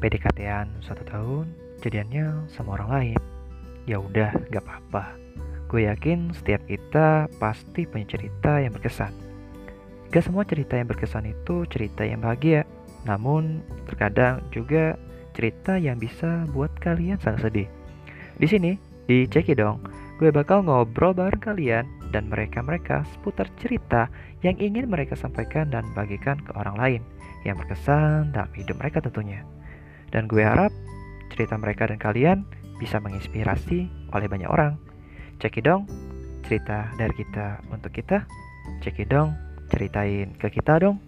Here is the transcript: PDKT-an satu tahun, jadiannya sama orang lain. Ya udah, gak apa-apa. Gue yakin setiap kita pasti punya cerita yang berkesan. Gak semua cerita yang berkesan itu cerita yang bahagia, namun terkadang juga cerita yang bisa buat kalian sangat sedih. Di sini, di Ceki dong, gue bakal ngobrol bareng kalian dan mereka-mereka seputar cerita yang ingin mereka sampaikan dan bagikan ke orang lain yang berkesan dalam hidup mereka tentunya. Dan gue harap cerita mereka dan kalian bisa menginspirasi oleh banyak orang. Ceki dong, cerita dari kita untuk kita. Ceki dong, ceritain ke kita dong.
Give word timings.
PDKT-an 0.00 0.82
satu 0.82 1.02
tahun, 1.06 1.46
jadiannya 1.82 2.48
sama 2.50 2.80
orang 2.80 2.90
lain. 2.90 3.20
Ya 3.84 4.00
udah, 4.00 4.32
gak 4.48 4.64
apa-apa. 4.64 5.14
Gue 5.68 5.90
yakin 5.90 6.32
setiap 6.32 6.62
kita 6.70 7.26
pasti 7.42 7.84
punya 7.84 8.06
cerita 8.06 8.62
yang 8.62 8.72
berkesan. 8.72 9.12
Gak 10.14 10.24
semua 10.24 10.46
cerita 10.46 10.78
yang 10.78 10.86
berkesan 10.86 11.26
itu 11.26 11.66
cerita 11.66 12.06
yang 12.06 12.22
bahagia, 12.22 12.62
namun 13.02 13.60
terkadang 13.90 14.40
juga 14.54 14.94
cerita 15.34 15.76
yang 15.76 15.98
bisa 15.98 16.46
buat 16.54 16.70
kalian 16.78 17.18
sangat 17.18 17.50
sedih. 17.50 17.68
Di 18.38 18.46
sini, 18.46 18.78
di 19.04 19.26
Ceki 19.26 19.58
dong, 19.58 19.82
gue 20.22 20.30
bakal 20.30 20.62
ngobrol 20.64 21.12
bareng 21.12 21.42
kalian 21.42 21.84
dan 22.14 22.30
mereka-mereka 22.30 23.02
seputar 23.10 23.50
cerita 23.58 24.06
yang 24.46 24.54
ingin 24.62 24.86
mereka 24.86 25.18
sampaikan 25.18 25.66
dan 25.68 25.82
bagikan 25.98 26.38
ke 26.38 26.54
orang 26.54 26.78
lain 26.78 27.02
yang 27.42 27.58
berkesan 27.58 28.30
dalam 28.30 28.48
hidup 28.54 28.78
mereka 28.78 29.02
tentunya. 29.02 29.42
Dan 30.14 30.30
gue 30.30 30.46
harap 30.46 30.70
cerita 31.34 31.58
mereka 31.58 31.90
dan 31.90 31.98
kalian 31.98 32.46
bisa 32.78 33.02
menginspirasi 33.02 33.90
oleh 34.14 34.26
banyak 34.30 34.46
orang. 34.46 34.78
Ceki 35.42 35.60
dong, 35.66 35.90
cerita 36.46 36.94
dari 36.94 37.10
kita 37.18 37.66
untuk 37.74 37.90
kita. 37.90 38.22
Ceki 38.86 39.04
dong, 39.10 39.34
ceritain 39.74 40.30
ke 40.38 40.46
kita 40.54 40.78
dong. 40.78 41.02